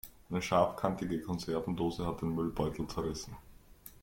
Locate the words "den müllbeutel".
2.23-2.87